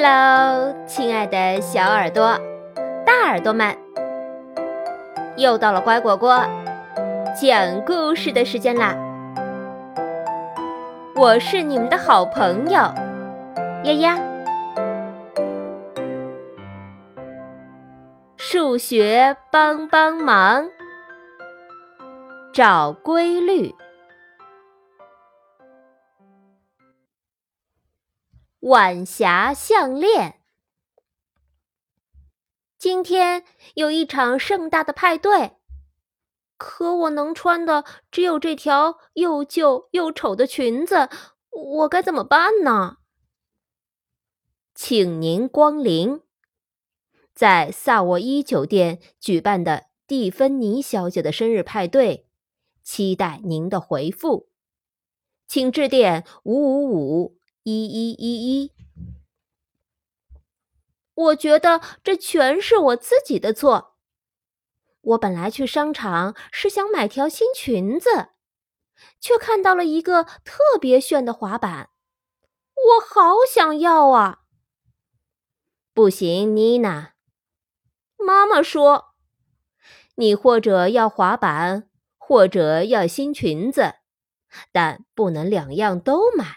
[0.00, 2.38] Hello，亲爱的小耳朵、
[3.04, 3.76] 大耳朵们，
[5.36, 6.40] 又到了乖果果
[7.34, 8.94] 讲故事的时间啦！
[11.16, 12.78] 我是你们的好朋友
[13.82, 14.20] 丫丫。
[18.36, 20.68] 数学帮帮忙，
[22.52, 23.74] 找规律。
[28.60, 30.40] 晚霞项链。
[32.76, 33.44] 今天
[33.74, 35.58] 有一场盛大的派对，
[36.56, 41.08] 可我能穿的只有这条又旧又丑的裙子，
[41.50, 42.96] 我该怎么办呢？
[44.74, 46.22] 请您光临，
[47.32, 52.26] 在萨沃伊酒店举办的蒂芬妮小姐的生日派对，
[52.82, 54.48] 期待您的回复，
[55.46, 57.37] 请致电五五五。
[57.68, 58.72] 一一一一，
[61.12, 63.98] 我觉得这全是我自己的错。
[65.02, 68.30] 我本来去商场是想买条新裙子，
[69.20, 71.90] 却看到了一个特别炫的滑板，
[72.74, 74.44] 我好想要啊！
[75.92, 77.12] 不行，妮娜，
[78.16, 79.14] 妈妈说，
[80.14, 83.96] 你或者要滑板，或者要新裙子，
[84.72, 86.56] 但不能两样都买。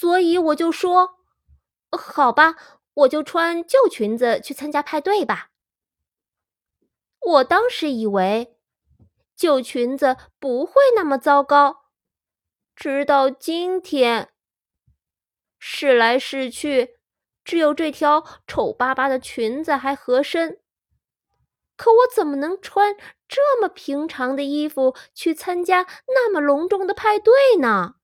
[0.00, 1.18] 所以我就说，
[1.90, 2.56] 好吧，
[2.94, 5.50] 我就穿旧裙子去参加派对吧。
[7.20, 8.56] 我当时以为
[9.36, 11.82] 旧裙子不会那么糟糕，
[12.74, 14.30] 直到今天，
[15.58, 16.96] 试来试去，
[17.44, 20.62] 只有这条丑巴巴的裙子还合身。
[21.76, 22.96] 可我怎么能穿
[23.28, 27.96] 这么平常的衣服去参加那么隆重的派对呢？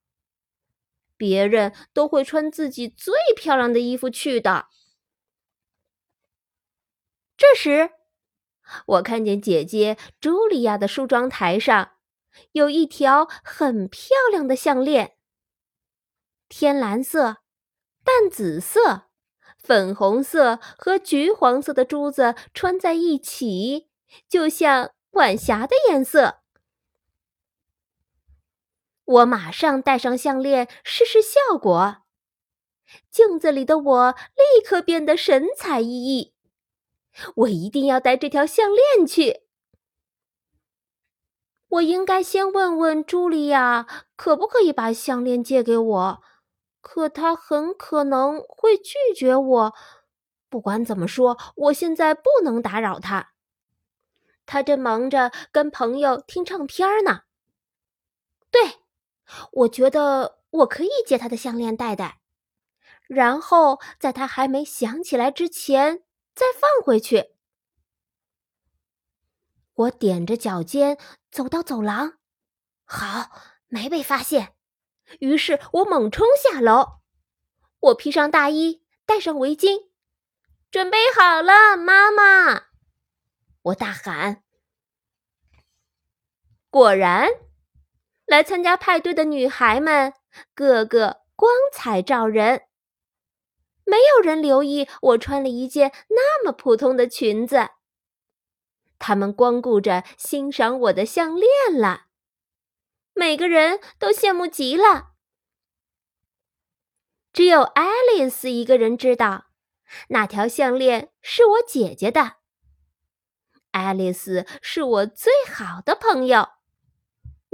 [1.17, 4.67] 别人都会穿自己最漂亮的衣服去的。
[7.35, 7.91] 这时，
[8.85, 11.91] 我看见姐姐茱莉亚的梳妆台上
[12.53, 15.17] 有一条很漂亮的项链，
[16.49, 17.37] 天蓝色、
[18.03, 19.03] 淡紫色、
[19.57, 23.89] 粉红色和橘黄色的珠子穿在一起，
[24.27, 26.41] 就像晚霞的颜色。
[29.07, 32.03] 我马上戴上项链试试效果，
[33.09, 36.33] 镜子里的我立刻变得神采奕奕。
[37.35, 39.43] 我一定要带这条项链去。
[41.69, 43.87] 我应该先问问茱莉亚
[44.17, 46.21] 可不可以把项链借给我，
[46.81, 49.73] 可她很可能会拒绝我。
[50.49, 53.31] 不管怎么说，我现在不能打扰她，
[54.45, 57.21] 她正忙着跟朋友听唱片呢。
[58.51, 58.85] 对。
[59.51, 62.21] 我觉得我可以借他的项链戴戴，
[63.07, 67.35] 然后在他还没想起来之前再放回去。
[69.73, 70.97] 我踮着脚尖
[71.29, 72.17] 走到走廊，
[72.83, 73.29] 好，
[73.67, 74.55] 没被发现。
[75.19, 77.01] 于是我猛冲下楼，
[77.79, 79.89] 我披上大衣，戴上围巾，
[80.71, 82.67] 准备好了，妈妈！
[83.61, 84.43] 我大喊。
[86.69, 87.46] 果然。
[88.27, 90.13] 来参加派对的女孩们
[90.53, 92.63] 个个光彩照人，
[93.85, 97.69] 没有人留意我穿了一件那么普通的裙子。
[98.99, 101.49] 他们光顾着欣赏我的项链
[101.79, 102.07] 了，
[103.13, 105.13] 每个人都羡慕极了。
[107.31, 109.45] 只有爱丽丝一个人知道，
[110.09, 112.37] 那条项链是我姐姐的。
[113.71, 116.56] 爱丽丝是我最好的朋友。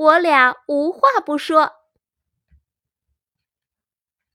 [0.03, 1.75] 我俩无话不说，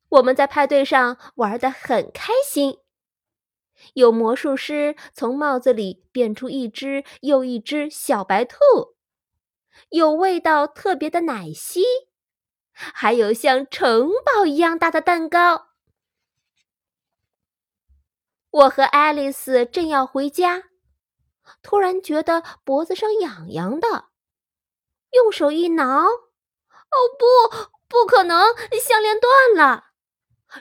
[0.09, 2.79] 我们在派对上玩得很开心。
[3.93, 8.57] 有魔术师从帽子里变出一只又一只小白兔，
[9.91, 11.83] 有味道特别的奶昔，
[12.73, 15.69] 还有像城堡一样大的蛋糕。
[18.51, 20.71] 我和爱丽丝正要回家，
[21.61, 24.08] 突然觉得脖子上痒痒的。
[25.13, 27.25] 用手一挠，哦不，
[27.89, 28.55] 不可能！
[28.81, 29.85] 项链断了，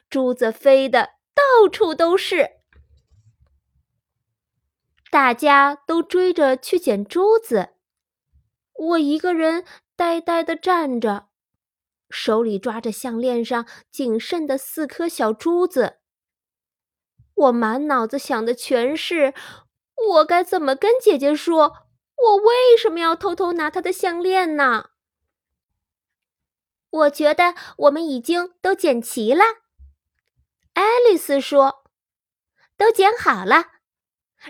[0.09, 2.51] 珠子飞的到处都是。
[5.09, 7.69] 大家都追着去捡珠子，
[8.73, 9.65] 我一个人
[9.95, 11.29] 呆呆的站着，
[12.09, 15.99] 手里抓着项链上仅剩的四颗小珠子。
[17.33, 19.33] 我满脑子想的全是，
[20.09, 21.86] 我该怎么跟姐姐说。
[22.17, 24.89] 我为什么要偷偷拿他的项链呢？
[26.89, 29.43] 我觉得我们已经都捡齐了。
[30.73, 31.83] 爱丽丝说
[32.75, 33.65] ：“都剪好了，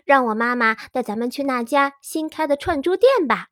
[0.05, 3.49] 让我妈妈带咱们去那家新开的串珠店吧。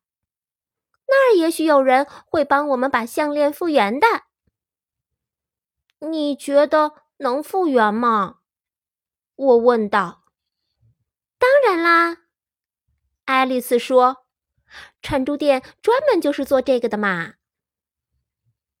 [1.06, 4.06] 那儿也许有人会帮我们把项链复原的。
[5.98, 8.38] 你觉得能复原吗？”
[9.36, 10.24] 我问道。
[11.38, 12.22] “当然啦。”
[13.26, 14.26] 爱丽丝说
[15.02, 17.34] ，“串珠店专门就是做这个的嘛。”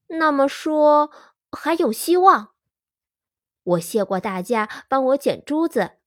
[0.08, 1.10] 那么说，
[1.52, 2.54] 还有希望。
[3.64, 5.98] 我谢过大家帮我捡珠子，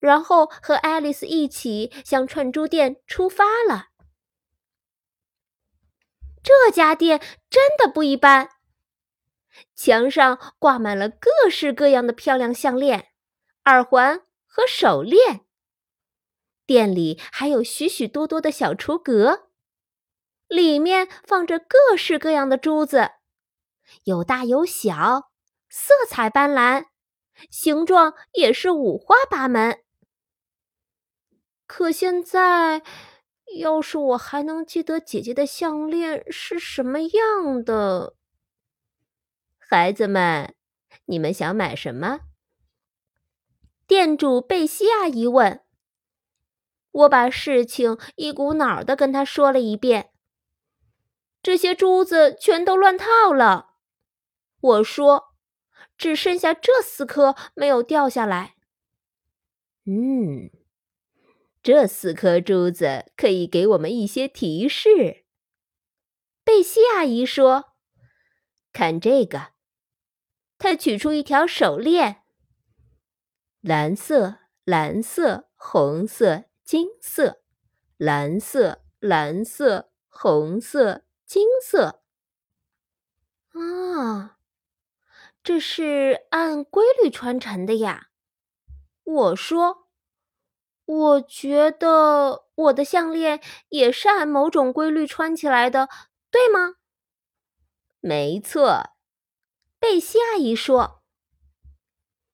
[0.00, 3.88] 然后和爱丽丝一起向串珠店出发了。
[6.42, 7.20] 这家店
[7.50, 8.48] 真的不一般，
[9.74, 13.08] 墙上挂满了各式各样的漂亮项链、
[13.66, 15.44] 耳环和手链。
[16.68, 19.48] 店里还有许许多多的小橱格，
[20.48, 23.12] 里面放着各式各样的珠子，
[24.04, 25.30] 有大有小。
[25.70, 26.88] 色彩斑斓，
[27.50, 29.82] 形状也是五花八门。
[31.66, 32.82] 可现在，
[33.58, 38.14] 要是我还能记得姐姐的项链是什么样的，
[39.58, 40.54] 孩子们，
[41.06, 42.20] 你们想买什么？
[43.86, 45.64] 店主贝西阿姨问。
[46.98, 50.10] 我把事情一股脑的跟他说了一遍。
[51.42, 53.74] 这些珠子全都乱套了，
[54.60, 55.26] 我说。
[55.96, 58.54] 只剩下这四颗没有掉下来。
[59.84, 60.48] 嗯，
[61.60, 65.24] 这四颗珠子可以给我们一些提示。
[66.44, 67.72] 贝西阿姨说
[68.72, 69.48] ：“看这个。”
[70.56, 72.22] 她取出一条手链，
[73.60, 77.40] 蓝色、蓝色、红色、金色，
[77.96, 82.02] 蓝色、蓝色、红色、金色。
[83.54, 84.36] 啊！
[85.42, 88.08] 这是按规律穿成的呀，
[89.02, 89.88] 我说，
[90.84, 95.88] 我觉得我的项链也是按某种规律穿起来的，
[96.30, 96.74] 对吗？
[98.00, 98.90] 没错，
[99.78, 101.02] 贝西阿姨说。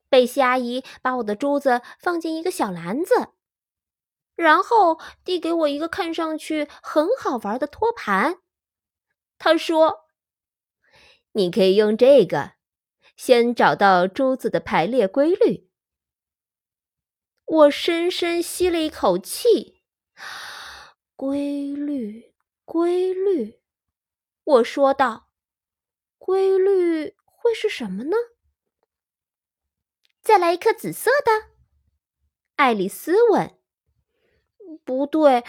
[0.08, 3.28] 贝西阿姨把我的珠子放进一个小篮子，
[4.34, 8.40] 然后递给我一个看上去很好玩的托盘。
[9.38, 10.06] 他说
[11.32, 12.52] ：“你可以用这个。”
[13.16, 15.70] 先找到珠子的排列规律。
[17.44, 19.82] 我深深吸了一口气。
[21.14, 22.34] 规律，
[22.64, 23.60] 规律，
[24.42, 25.28] 我说道。
[26.18, 28.16] 规律会是什么呢？
[30.20, 31.54] 再来一颗紫色的。
[32.56, 33.58] 爱丽丝问。
[34.74, 35.44] 不对，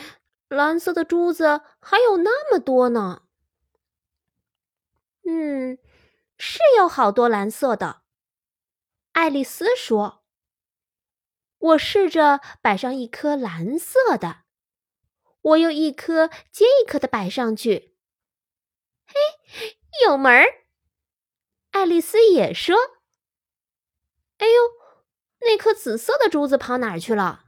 [0.48, 3.24] 蓝色的珠子还有那么多呢。
[5.25, 5.77] 嗯。
[6.38, 8.01] 是有好多蓝色的，
[9.13, 10.22] 爱丽丝说。
[11.57, 14.44] 我试着摆上一颗蓝色的，
[15.42, 17.95] 我又一颗接一颗的摆上去。
[19.07, 20.66] 嘿，有门儿！
[21.72, 22.75] 爱丽丝也说
[24.39, 24.54] ：“哎呦，
[25.39, 27.45] 那颗紫色的珠子跑哪儿去了？”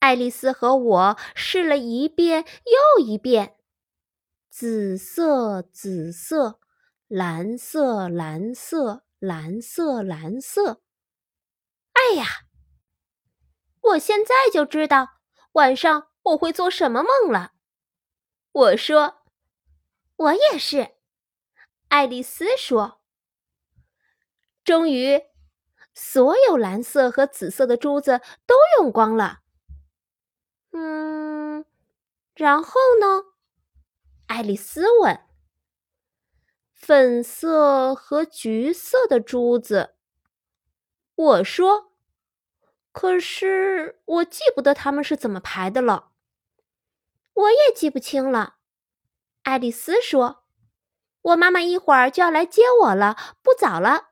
[0.00, 2.44] 爱丽丝和我试了一遍
[2.98, 3.56] 又一遍。
[4.50, 6.58] 紫色，紫色，
[7.06, 10.82] 蓝色，蓝色，蓝色，蓝色。
[11.92, 12.26] 哎呀，
[13.82, 15.20] 我现在就知道
[15.52, 17.52] 晚上我会做什么梦了。
[18.52, 19.22] 我说，
[20.16, 20.96] 我也是。
[21.88, 23.00] 爱丽丝说
[24.64, 25.22] ：“终于，
[25.94, 29.40] 所有蓝色和紫色的珠子都用光了。
[30.72, 31.64] 嗯，
[32.34, 33.24] 然后呢？”
[34.26, 35.20] 爱丽丝问
[36.72, 39.96] ：“粉色和橘色的珠子。”
[41.16, 41.92] 我说
[42.92, 46.12] ：“可是我记不得它们是怎么排的了。”
[47.34, 48.56] 我也记不清了。
[49.42, 50.44] 爱丽丝说
[51.22, 54.10] ：“我妈妈一会儿就要来接我了，不早了。”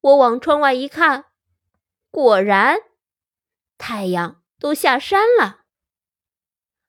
[0.00, 1.26] 我往窗外一看，
[2.10, 2.78] 果然，
[3.78, 5.66] 太阳都下山了。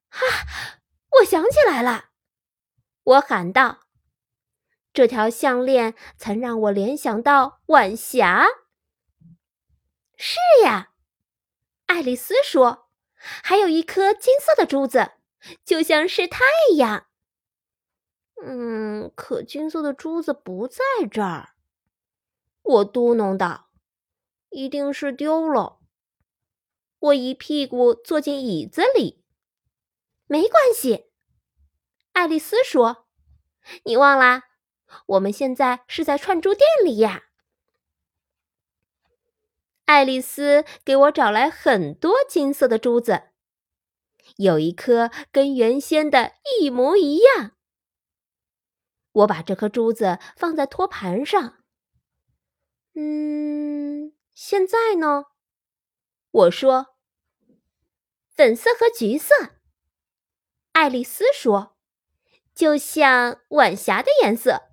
[0.07, 0.79] 哈！
[1.19, 2.11] 我想起来了，
[3.03, 3.81] 我喊道
[4.93, 8.45] ：“这条项链曾让我联想到晚霞。”
[10.15, 10.93] 是呀，
[11.87, 15.11] 爱丽丝说：“还有一颗金色的珠子，
[15.65, 16.45] 就像是太
[16.77, 17.07] 阳。”
[18.41, 21.55] 嗯，可金色的珠子不在这儿，
[22.61, 23.69] 我嘟哝道
[24.47, 25.79] ：“一定是丢了。”
[27.05, 29.23] 我一屁股坐进椅子里。
[30.27, 31.11] 没关系，
[32.13, 33.07] 爱丽丝说
[33.85, 34.43] ：“你忘啦？
[35.07, 37.25] 我们现在是在串珠店里呀。
[39.85, 43.29] 爱丽丝给我找来很多金色的珠子，
[44.37, 47.51] 有一颗跟原先的一模一样。
[49.11, 51.63] 我把这颗珠子放在托盘上。
[52.95, 55.25] 嗯，现在呢？
[56.31, 56.94] 我说，
[58.35, 59.33] 粉色和橘色。
[60.73, 61.77] 爱丽丝说，
[62.53, 64.63] 就像晚霞的颜色。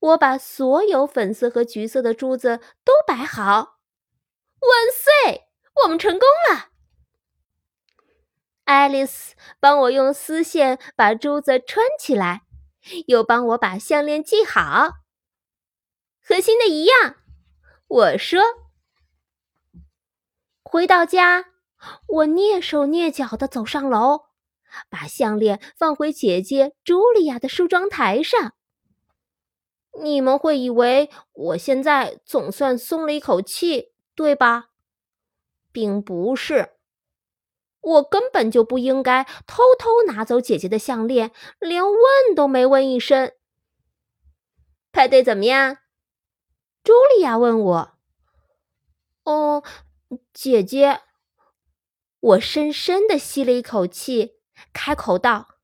[0.00, 3.78] 我把所有粉色和橘色的珠子都摆好，
[4.58, 5.46] 万岁！
[5.84, 6.70] 我们成功了。
[8.64, 12.42] 爱丽丝帮我用丝线把珠子穿起来，
[13.06, 14.94] 又帮我把项链系好，
[16.20, 17.14] 和新的一样。
[17.86, 18.42] 我说。
[20.64, 21.51] 回到家，
[22.06, 24.26] 我蹑手蹑脚的走上楼，
[24.88, 28.54] 把项链放回姐姐茱莉亚的梳妆台上。
[30.00, 34.70] 你们会以为我现在总算松了一口气，对吧？
[35.70, 36.70] 并不是，
[37.80, 43.32] 我根本就不应该偷偷拿走姐姐的项链，连问都没问一声。
[44.92, 45.78] 派对怎么样？
[46.84, 47.92] 茱莉亚问我。
[49.24, 49.62] 哦，
[50.32, 51.00] 姐姐，
[52.22, 54.36] 我深深的吸了一口气，
[54.72, 55.56] 开口道：“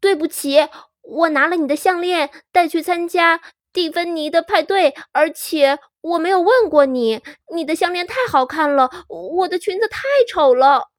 [0.00, 0.68] 对不起。”
[1.08, 3.40] 我拿了你的项链带去参加
[3.72, 7.22] 蒂芬尼的派对，而且我没有问过你。
[7.54, 10.90] 你的项链太好看了，我的裙子太丑了。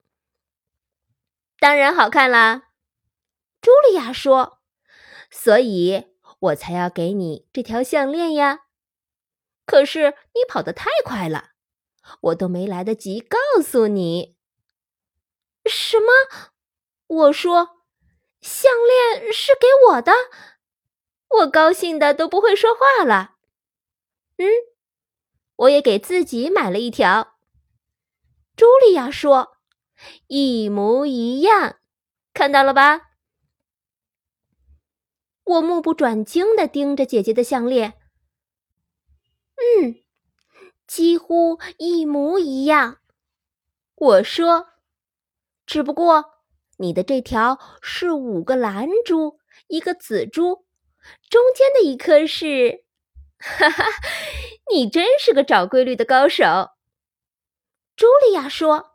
[1.59, 2.69] 当然好看啦，
[3.61, 4.59] 茱莉亚说。
[5.29, 6.05] 所以
[6.39, 8.59] 我才要给你这条项链呀。
[9.65, 11.49] 可是你跑得太快了，
[12.21, 14.35] 我都没来得及告诉你。
[15.65, 16.07] 什么？
[17.07, 17.75] 我说。
[18.39, 20.13] 项链是给我的，
[21.39, 23.35] 我高兴的都不会说话了。
[24.37, 24.45] 嗯，
[25.55, 27.39] 我也给自己买了一条。
[28.55, 29.57] 茱莉亚说
[30.27, 31.79] ：“一模一样，
[32.31, 33.01] 看到了吧？”
[35.43, 37.99] 我目不转睛的盯着姐姐的项链。
[39.55, 39.95] 嗯，
[40.87, 42.97] 几乎一模一样。
[43.95, 44.69] 我说
[45.67, 46.33] ：“只不过……”
[46.79, 50.67] 你的这条是五个蓝珠，一个紫珠，
[51.27, 52.85] 中间的一颗是……
[53.39, 53.83] 哈哈，
[54.71, 56.43] 你真是个找规律的高手。
[57.95, 58.91] 茱莉亚说：“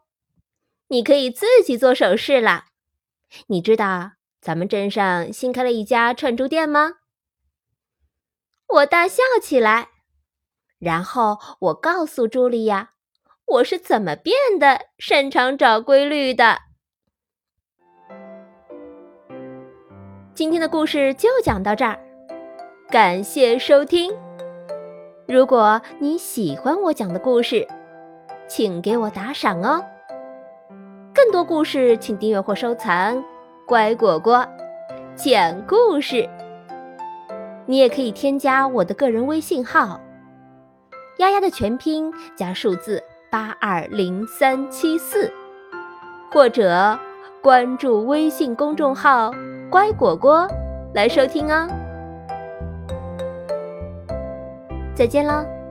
[0.89, 2.67] 你可以自己做首饰了。
[3.49, 6.99] 你知道咱们镇上新开了一家串珠店吗？”
[8.69, 9.92] 我大笑起来，
[10.83, 12.91] 然后我告诉茱莉亚，
[13.47, 16.59] 我是怎么变得擅长找规律的。
[20.35, 21.97] 今天的故事就讲到这儿，
[22.91, 24.13] 感谢收听。
[25.29, 27.65] 如果你喜欢我讲的故事，
[28.49, 29.85] 请给我打赏哦。
[31.15, 33.23] 更多故事，请订阅或收藏
[33.69, 34.45] “乖果果
[35.15, 36.29] 讲故事”。
[37.67, 40.01] 你也可以添加我的个人微信号
[41.19, 45.33] “丫丫”的全拼加数字八二零三七四，
[46.31, 46.99] 或者
[47.41, 49.31] 关注微信公众号。
[49.71, 50.47] 乖果果，
[50.95, 51.67] 来收听哦！
[54.95, 55.62] 再见了。